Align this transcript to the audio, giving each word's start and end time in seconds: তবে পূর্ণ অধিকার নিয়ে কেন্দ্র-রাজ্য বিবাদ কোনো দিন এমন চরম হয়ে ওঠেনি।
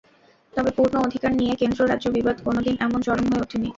তবে 0.53 0.69
পূর্ণ 0.77 0.95
অধিকার 0.97 1.31
নিয়ে 1.35 1.53
কেন্দ্র-রাজ্য 1.55 2.05
বিবাদ 2.09 2.37
কোনো 2.43 2.59
দিন 2.61 2.75
এমন 2.85 2.99
চরম 3.01 3.25
হয়ে 3.29 3.43
ওঠেনি। 3.43 3.69